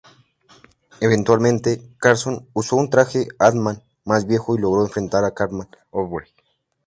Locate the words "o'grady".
5.91-6.31